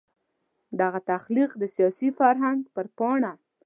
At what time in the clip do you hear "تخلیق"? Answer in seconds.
1.11-1.51